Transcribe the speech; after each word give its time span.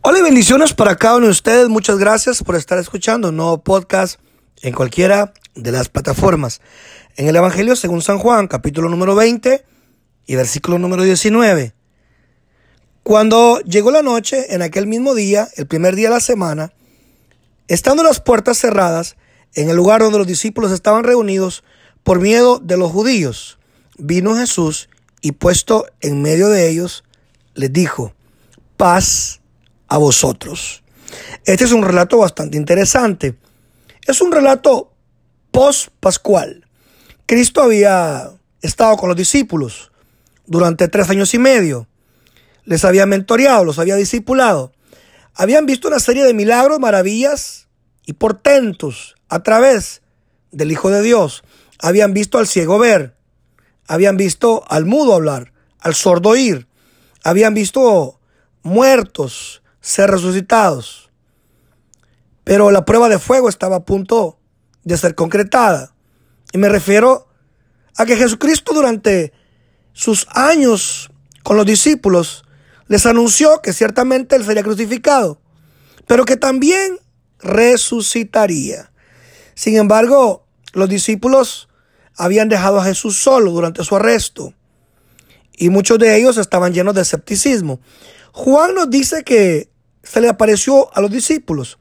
Hola 0.00 0.20
y 0.20 0.22
bendiciones 0.22 0.74
para 0.74 0.94
cada 0.94 1.16
uno 1.16 1.26
de 1.26 1.32
ustedes. 1.32 1.68
Muchas 1.68 1.98
gracias 1.98 2.44
por 2.44 2.54
estar 2.54 2.78
escuchando 2.78 3.30
un 3.30 3.36
nuevo 3.36 3.58
podcast 3.58 4.20
en 4.62 4.72
cualquiera 4.72 5.34
de 5.56 5.72
las 5.72 5.88
plataformas. 5.88 6.60
En 7.16 7.26
el 7.26 7.34
Evangelio 7.34 7.74
según 7.74 8.00
San 8.00 8.18
Juan, 8.18 8.46
capítulo 8.46 8.88
número 8.88 9.16
20 9.16 9.64
y 10.24 10.36
versículo 10.36 10.78
número 10.78 11.02
19. 11.02 11.74
Cuando 13.02 13.58
llegó 13.62 13.90
la 13.90 14.02
noche, 14.02 14.54
en 14.54 14.62
aquel 14.62 14.86
mismo 14.86 15.16
día, 15.16 15.48
el 15.56 15.66
primer 15.66 15.96
día 15.96 16.10
de 16.10 16.14
la 16.14 16.20
semana, 16.20 16.72
estando 17.66 18.04
las 18.04 18.20
puertas 18.20 18.56
cerradas, 18.56 19.16
en 19.54 19.68
el 19.68 19.74
lugar 19.74 20.00
donde 20.00 20.18
los 20.18 20.28
discípulos 20.28 20.70
estaban 20.70 21.02
reunidos, 21.02 21.64
por 22.04 22.20
miedo 22.20 22.60
de 22.60 22.76
los 22.76 22.92
judíos, 22.92 23.58
vino 23.98 24.36
Jesús 24.36 24.90
y 25.22 25.32
puesto 25.32 25.86
en 26.00 26.22
medio 26.22 26.50
de 26.50 26.68
ellos, 26.70 27.02
les 27.54 27.72
dijo, 27.72 28.14
paz 28.76 29.37
a 29.88 29.98
vosotros. 29.98 30.82
Este 31.44 31.64
es 31.64 31.72
un 31.72 31.82
relato 31.82 32.18
bastante 32.18 32.56
interesante. 32.56 33.36
Es 34.06 34.20
un 34.20 34.30
relato 34.30 34.92
post-pascual. 35.50 36.66
Cristo 37.26 37.62
había 37.62 38.30
estado 38.62 38.96
con 38.96 39.08
los 39.08 39.16
discípulos 39.16 39.90
durante 40.46 40.88
tres 40.88 41.10
años 41.10 41.34
y 41.34 41.38
medio. 41.38 41.88
Les 42.64 42.84
había 42.84 43.06
mentoreado, 43.06 43.64
los 43.64 43.78
había 43.78 43.96
discipulado. 43.96 44.72
Habían 45.34 45.66
visto 45.66 45.88
una 45.88 46.00
serie 46.00 46.24
de 46.24 46.34
milagros, 46.34 46.80
maravillas 46.80 47.68
y 48.04 48.14
portentos 48.14 49.14
a 49.28 49.42
través 49.42 50.02
del 50.50 50.72
Hijo 50.72 50.90
de 50.90 51.02
Dios. 51.02 51.44
Habían 51.78 52.12
visto 52.12 52.38
al 52.38 52.46
ciego 52.46 52.78
ver. 52.78 53.14
Habían 53.86 54.16
visto 54.16 54.64
al 54.68 54.84
mudo 54.84 55.14
hablar, 55.14 55.52
al 55.80 55.94
sordo 55.94 56.30
oír. 56.30 56.66
Habían 57.24 57.54
visto 57.54 58.20
muertos 58.62 59.62
ser 59.88 60.10
resucitados. 60.10 61.08
Pero 62.44 62.70
la 62.70 62.84
prueba 62.84 63.08
de 63.08 63.18
fuego 63.18 63.48
estaba 63.48 63.76
a 63.76 63.84
punto 63.84 64.38
de 64.84 64.96
ser 64.98 65.14
concretada. 65.14 65.94
Y 66.52 66.58
me 66.58 66.68
refiero 66.68 67.26
a 67.96 68.04
que 68.04 68.16
Jesucristo 68.16 68.74
durante 68.74 69.32
sus 69.94 70.26
años 70.30 71.10
con 71.42 71.56
los 71.56 71.64
discípulos 71.64 72.44
les 72.86 73.06
anunció 73.06 73.62
que 73.62 73.72
ciertamente 73.72 74.36
él 74.36 74.44
sería 74.44 74.62
crucificado, 74.62 75.40
pero 76.06 76.26
que 76.26 76.36
también 76.36 76.98
resucitaría. 77.38 78.92
Sin 79.54 79.76
embargo, 79.76 80.46
los 80.74 80.88
discípulos 80.90 81.68
habían 82.14 82.50
dejado 82.50 82.78
a 82.78 82.84
Jesús 82.84 83.18
solo 83.18 83.52
durante 83.52 83.84
su 83.84 83.96
arresto 83.96 84.52
y 85.56 85.70
muchos 85.70 85.98
de 85.98 86.16
ellos 86.16 86.36
estaban 86.36 86.74
llenos 86.74 86.94
de 86.94 87.02
escepticismo. 87.02 87.80
Juan 88.32 88.74
nos 88.74 88.90
dice 88.90 89.24
que 89.24 89.70
se 90.08 90.20
le 90.20 90.28
apareció 90.28 90.94
a 90.96 91.00
los 91.00 91.10
discípulos. 91.10 91.78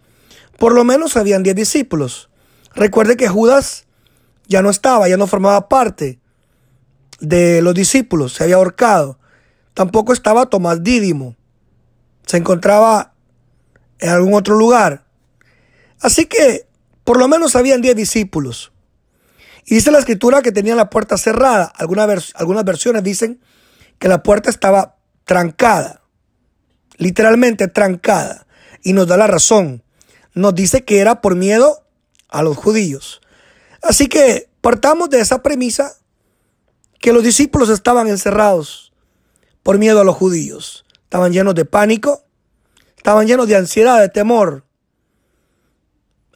Por 0.58 0.74
lo 0.74 0.84
menos 0.84 1.16
habían 1.16 1.44
diez 1.44 1.56
discípulos. 1.56 2.30
Recuerde 2.76 3.16
que 3.16 3.30
Judas 3.30 3.86
ya 4.48 4.62
no 4.62 4.70
estaba, 4.70 5.08
ya 5.08 5.18
no 5.18 5.28
formaba 5.28 5.70
parte 5.70 6.20
de 7.20 7.62
los 7.62 7.74
discípulos, 7.74 8.34
se 8.34 8.44
había 8.44 8.58
ahorcado. 8.58 9.18
Tampoco 9.74 10.12
estaba 10.12 10.48
Tomás 10.48 10.84
Dídimo. 10.84 11.36
Se 12.26 12.38
encontraba 12.38 13.14
en 14.00 14.10
algún 14.10 14.34
otro 14.34 14.56
lugar. 14.56 15.06
Así 16.02 16.26
que 16.26 16.68
por 17.04 17.18
lo 17.18 17.28
menos 17.28 17.56
habían 17.56 17.82
diez 17.82 17.96
discípulos. 17.96 18.74
Y 19.66 19.76
dice 19.76 19.92
la 19.92 20.00
escritura 20.00 20.42
que 20.42 20.52
tenían 20.52 20.78
la 20.78 20.90
puerta 20.90 21.18
cerrada. 21.18 21.72
Algunas 21.78 22.66
versiones 22.66 23.04
dicen 23.04 23.40
que 24.00 24.10
la 24.10 24.22
puerta 24.22 24.50
estaba 24.50 24.98
trancada 25.24 26.02
literalmente 26.98 27.68
trancada, 27.68 28.48
y 28.84 28.94
nos 28.94 29.08
da 29.08 29.18
la 29.18 29.28
razón. 29.28 29.84
Nos 30.34 30.54
dice 30.54 30.84
que 30.84 31.00
era 31.00 31.22
por 31.22 31.36
miedo 31.36 31.84
a 32.30 32.44
los 32.44 32.58
judíos. 32.58 33.22
Así 33.82 34.08
que 34.08 34.50
partamos 34.62 35.10
de 35.10 35.20
esa 35.20 35.42
premisa 35.42 35.98
que 37.00 37.14
los 37.14 37.24
discípulos 37.24 37.70
estaban 37.70 38.08
encerrados 38.08 38.94
por 39.64 39.78
miedo 39.78 40.02
a 40.02 40.04
los 40.04 40.16
judíos. 40.16 40.86
Estaban 41.04 41.32
llenos 41.32 41.56
de 41.56 41.66
pánico, 41.66 42.24
estaban 42.96 43.28
llenos 43.28 43.48
de 43.48 43.56
ansiedad, 43.56 44.00
de 44.00 44.10
temor. 44.10 44.66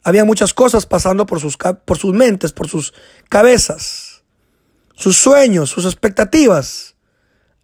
Había 0.02 0.24
muchas 0.24 0.54
cosas 0.54 0.86
pasando 0.86 1.26
por 1.26 1.40
sus, 1.40 1.56
por 1.56 1.98
sus 1.98 2.14
mentes, 2.14 2.52
por 2.52 2.68
sus 2.68 2.92
cabezas. 3.28 4.22
Sus 4.94 5.16
sueños, 5.16 5.70
sus 5.70 5.84
expectativas 5.84 6.96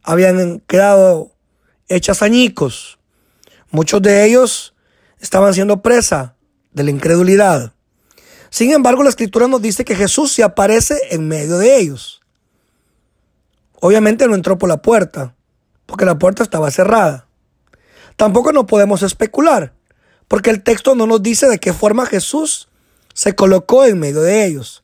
habían 0.02 0.60
quedado 0.60 1.36
hechas 1.88 2.22
añicos. 2.22 2.98
Muchos 3.70 4.00
de 4.02 4.24
ellos 4.24 4.74
estaban 5.20 5.54
siendo 5.54 5.82
presa 5.82 6.36
de 6.72 6.84
la 6.84 6.90
incredulidad. 6.90 7.72
Sin 8.50 8.72
embargo, 8.72 9.02
la 9.02 9.10
escritura 9.10 9.48
nos 9.48 9.60
dice 9.60 9.84
que 9.84 9.94
Jesús 9.94 10.32
se 10.32 10.42
aparece 10.42 10.98
en 11.10 11.28
medio 11.28 11.58
de 11.58 11.78
ellos. 11.78 12.20
Obviamente 13.80 14.26
no 14.26 14.34
entró 14.34 14.58
por 14.58 14.68
la 14.68 14.82
puerta, 14.82 15.34
porque 15.86 16.04
la 16.04 16.18
puerta 16.18 16.42
estaba 16.42 16.70
cerrada. 16.70 17.26
Tampoco 18.16 18.52
nos 18.52 18.64
podemos 18.64 19.02
especular, 19.02 19.74
porque 20.26 20.50
el 20.50 20.62
texto 20.62 20.94
no 20.94 21.06
nos 21.06 21.22
dice 21.22 21.46
de 21.48 21.58
qué 21.58 21.72
forma 21.72 22.06
Jesús 22.06 22.68
se 23.14 23.34
colocó 23.34 23.84
en 23.84 23.98
medio 23.98 24.22
de 24.22 24.44
ellos. 24.46 24.82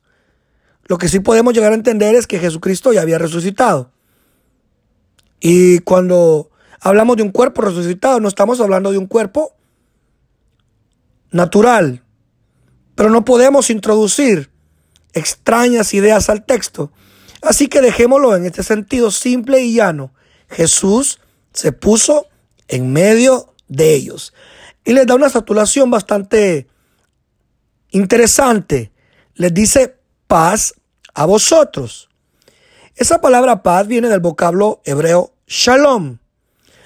Lo 0.85 0.97
que 0.97 1.09
sí 1.09 1.19
podemos 1.19 1.53
llegar 1.53 1.71
a 1.71 1.75
entender 1.75 2.15
es 2.15 2.27
que 2.27 2.39
Jesucristo 2.39 2.93
ya 2.93 3.01
había 3.01 3.17
resucitado. 3.17 3.91
Y 5.39 5.79
cuando 5.79 6.49
hablamos 6.85 7.17
de 7.17 7.23
un 7.23 7.31
cuerpo 7.31 7.63
resucitado, 7.63 8.19
no 8.19 8.27
estamos 8.27 8.61
hablando 8.61 8.91
de 8.91 8.99
un 8.99 9.07
cuerpo 9.07 9.55
natural. 11.31 12.03
Pero 12.93 13.09
no 13.09 13.25
podemos 13.25 13.71
introducir 13.71 14.51
extrañas 15.13 15.95
ideas 15.95 16.29
al 16.29 16.45
texto. 16.45 16.91
Así 17.41 17.67
que 17.67 17.81
dejémoslo 17.81 18.35
en 18.35 18.45
este 18.45 18.61
sentido 18.61 19.09
simple 19.09 19.61
y 19.61 19.73
llano. 19.73 20.13
Jesús 20.47 21.19
se 21.53 21.71
puso 21.71 22.27
en 22.67 22.93
medio 22.93 23.55
de 23.67 23.95
ellos. 23.95 24.31
Y 24.83 24.93
les 24.93 25.07
da 25.07 25.15
una 25.15 25.29
saturación 25.29 25.89
bastante 25.89 26.67
interesante. 27.89 28.91
Les 29.33 29.51
dice 29.51 29.97
paz 30.27 30.75
a 31.15 31.25
vosotros. 31.25 32.09
Esa 32.95 33.21
palabra 33.21 33.63
paz 33.63 33.87
viene 33.87 34.07
del 34.07 34.19
vocablo 34.19 34.81
hebreo 34.85 35.33
shalom, 35.47 36.19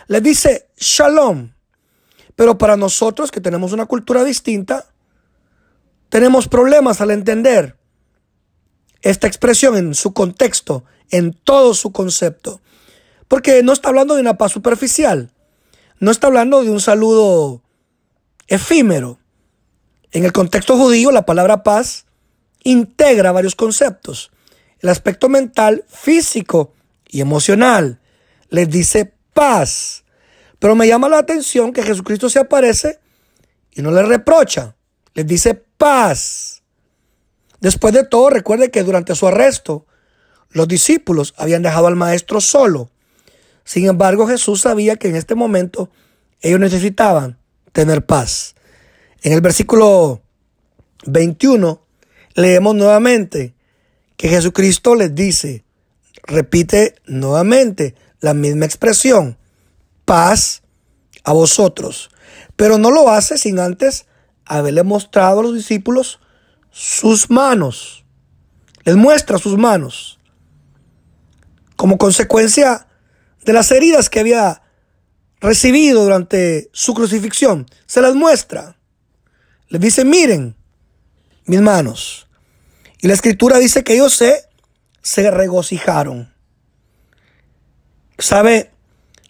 le 0.09 0.21
dice 0.21 0.69
shalom. 0.75 1.51
Pero 2.35 2.57
para 2.57 2.75
nosotros 2.75 3.31
que 3.31 3.41
tenemos 3.41 3.73
una 3.73 3.85
cultura 3.85 4.23
distinta, 4.23 4.87
tenemos 6.09 6.47
problemas 6.47 6.99
al 6.99 7.11
entender 7.11 7.77
esta 9.01 9.27
expresión 9.27 9.77
en 9.77 9.93
su 9.93 10.11
contexto, 10.11 10.83
en 11.11 11.33
todo 11.33 11.75
su 11.75 11.91
concepto. 11.91 12.59
Porque 13.27 13.61
no 13.61 13.71
está 13.71 13.89
hablando 13.89 14.15
de 14.15 14.21
una 14.21 14.37
paz 14.37 14.51
superficial, 14.51 15.31
no 15.99 16.09
está 16.09 16.25
hablando 16.25 16.63
de 16.63 16.71
un 16.71 16.81
saludo 16.81 17.61
efímero. 18.47 19.19
En 20.11 20.25
el 20.25 20.31
contexto 20.31 20.75
judío, 20.75 21.11
la 21.11 21.27
palabra 21.27 21.61
paz 21.61 22.07
integra 22.63 23.31
varios 23.31 23.53
conceptos. 23.53 24.31
El 24.79 24.89
aspecto 24.89 25.29
mental, 25.29 25.85
físico 25.87 26.73
y 27.07 27.21
emocional. 27.21 27.99
Les 28.49 28.67
dice 28.71 29.18
paz. 29.33 30.03
Pero 30.59 30.75
me 30.75 30.87
llama 30.87 31.09
la 31.09 31.19
atención 31.19 31.73
que 31.73 31.83
Jesucristo 31.83 32.29
se 32.29 32.39
aparece 32.39 32.99
y 33.71 33.81
no 33.81 33.91
le 33.91 34.03
reprocha, 34.03 34.75
les 35.13 35.25
dice 35.25 35.55
paz. 35.55 36.61
Después 37.61 37.93
de 37.93 38.03
todo, 38.03 38.29
recuerde 38.29 38.71
que 38.71 38.83
durante 38.83 39.15
su 39.15 39.27
arresto, 39.27 39.85
los 40.51 40.67
discípulos 40.67 41.33
habían 41.37 41.61
dejado 41.61 41.87
al 41.87 41.95
maestro 41.95 42.41
solo. 42.41 42.89
Sin 43.63 43.85
embargo, 43.85 44.27
Jesús 44.27 44.61
sabía 44.61 44.95
que 44.95 45.09
en 45.09 45.15
este 45.15 45.35
momento 45.35 45.89
ellos 46.41 46.59
necesitaban 46.59 47.37
tener 47.71 48.05
paz. 48.05 48.55
En 49.21 49.33
el 49.33 49.41
versículo 49.41 50.21
21 51.05 51.81
leemos 52.35 52.75
nuevamente 52.75 53.53
que 54.17 54.29
Jesucristo 54.29 54.95
les 54.95 55.13
dice, 55.13 55.63
repite 56.23 56.95
nuevamente, 57.05 57.95
la 58.19 58.33
misma 58.33 58.65
expresión, 58.65 59.37
paz 60.05 60.61
a 61.23 61.33
vosotros. 61.33 62.09
Pero 62.55 62.77
no 62.77 62.91
lo 62.91 63.09
hace 63.09 63.37
sin 63.37 63.59
antes 63.59 64.05
haberle 64.45 64.83
mostrado 64.83 65.39
a 65.39 65.43
los 65.43 65.55
discípulos 65.55 66.19
sus 66.71 67.29
manos. 67.29 68.03
Les 68.83 68.95
muestra 68.95 69.37
sus 69.37 69.57
manos. 69.57 70.19
Como 71.75 71.97
consecuencia 71.97 72.87
de 73.45 73.53
las 73.53 73.71
heridas 73.71 74.09
que 74.09 74.19
había 74.19 74.61
recibido 75.39 76.03
durante 76.03 76.69
su 76.73 76.93
crucifixión, 76.93 77.65
se 77.85 78.01
las 78.01 78.15
muestra. 78.15 78.77
Les 79.69 79.79
dice, 79.79 80.03
miren 80.03 80.55
mis 81.45 81.61
manos. 81.61 82.27
Y 83.01 83.07
la 83.07 83.13
escritura 83.13 83.59
dice 83.59 83.83
que 83.83 83.93
ellos 83.93 84.13
se, 84.13 84.43
se 85.01 85.31
regocijaron. 85.31 86.33
¿Sabe? 88.19 88.71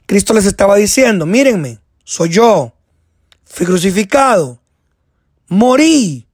Cristo 0.07 0.33
les 0.33 0.45
estaba 0.45 0.75
diciendo, 0.75 1.27
mírenme, 1.27 1.79
soy 2.03 2.29
yo. 2.29 2.73
fui 3.45 3.65
crucificado, 3.65 4.59
morí, 5.47 6.27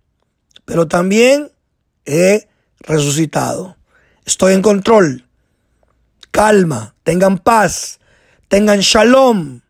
pero 0.64 0.88
también 0.88 1.52
he 2.06 2.48
resucitado. 2.80 3.76
Estoy 4.26 4.54
en 4.54 4.62
control. 4.62 5.28
Calma, 6.32 6.96
tengan 7.04 7.38
paz, 7.38 8.00
tengan 8.48 8.80
shalom. 8.80 9.62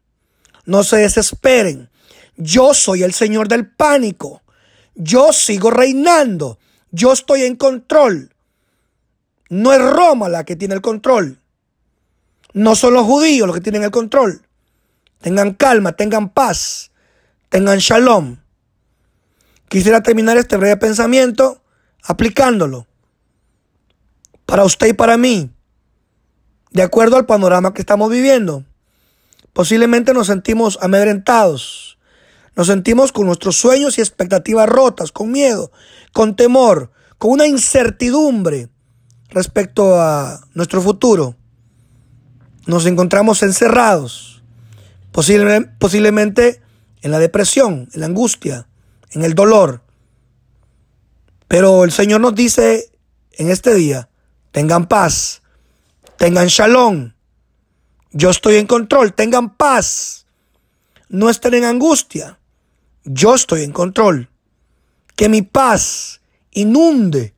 No 0.66 0.84
se 0.84 0.98
desesperen. 0.98 1.90
Yo 2.38 2.74
soy 2.74 3.04
el 3.04 3.14
Señor 3.14 3.48
del 3.48 3.68
pánico. 3.68 4.44
Yo 4.94 5.34
sigo 5.34 5.72
reinando. 5.72 6.60
Yo 6.92 7.14
estoy 7.14 7.44
en 7.44 7.56
control. 7.56 8.34
No 9.50 9.74
es 9.74 9.82
Roma 9.82 10.30
la 10.30 10.44
que 10.44 10.56
tiene 10.56 10.76
el 10.76 10.82
control. 10.82 11.40
No 12.56 12.74
son 12.76 12.94
los 12.94 13.04
judíos 13.04 13.46
los 13.46 13.54
que 13.54 13.62
tienen 13.62 13.84
el 13.84 13.92
control. 13.92 14.42
Tengan 15.20 15.56
calma, 15.56 15.92
tengan 15.92 16.30
paz, 16.30 16.90
tengan 17.50 17.80
shalom. 17.80 18.38
Quisiera 19.68 20.02
terminar 20.02 20.38
este 20.38 20.56
breve 20.56 20.78
pensamiento 20.78 21.62
aplicándolo 22.02 22.88
para 24.46 24.64
usted 24.64 24.88
y 24.88 24.94
para 24.94 25.18
mí, 25.18 25.52
de 26.72 26.82
acuerdo 26.82 27.18
al 27.18 27.26
panorama 27.26 27.74
que 27.74 27.82
estamos 27.82 28.10
viviendo. 28.10 28.64
Posiblemente 29.52 30.14
nos 30.14 30.28
sentimos 30.28 30.80
amedrentados, 30.82 31.98
nos 32.56 32.68
sentimos 32.68 33.12
con 33.12 33.26
nuestros 33.26 33.58
sueños 33.58 33.98
y 33.98 34.02
expectativas 34.02 34.70
rotas, 34.70 35.12
con 35.12 35.30
miedo, 35.30 35.74
con 36.14 36.38
temor, 36.38 36.90
con 37.18 37.32
una 37.32 37.48
incertidumbre 37.48 38.70
respecto 39.28 40.00
a 40.00 40.40
nuestro 40.54 40.82
futuro. 40.82 41.36
Nos 42.66 42.86
encontramos 42.86 43.44
encerrados, 43.44 44.42
posiblemente 45.12 46.62
en 47.02 47.12
la 47.12 47.20
depresión, 47.20 47.90
en 47.94 48.00
la 48.00 48.08
angustia, 48.08 48.68
en 49.12 49.24
el 49.24 49.36
dolor. 49.36 49.82
Pero 51.48 51.84
el 51.84 51.92
Señor 51.92 52.22
nos 52.22 52.34
dice 52.34 52.90
en 53.34 53.50
este 53.50 53.74
día, 53.76 54.10
tengan 54.52 54.88
paz, 54.88 55.42
tengan 56.18 56.48
shalom, 56.48 57.14
yo 58.12 58.30
estoy 58.30 58.56
en 58.56 58.66
control, 58.66 59.14
tengan 59.14 59.56
paz, 59.56 60.26
no 61.10 61.30
estén 61.30 61.54
en 61.54 61.66
angustia, 61.66 62.40
yo 63.04 63.36
estoy 63.36 63.64
en 63.64 63.72
control. 63.72 64.30
Que 65.16 65.30
mi 65.30 65.44
paz 65.44 66.22
inunde 66.52 67.34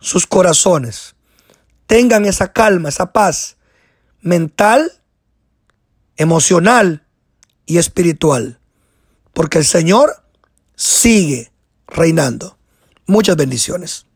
sus 0.00 0.26
corazones. 0.26 1.16
Tengan 1.86 2.24
esa 2.24 2.52
calma, 2.52 2.88
esa 2.88 3.12
paz 3.12 3.56
mental, 4.20 4.92
emocional 6.16 7.06
y 7.66 7.78
espiritual. 7.78 8.58
Porque 9.32 9.58
el 9.58 9.64
Señor 9.64 10.22
sigue 10.74 11.52
reinando. 11.86 12.58
Muchas 13.06 13.36
bendiciones. 13.36 14.06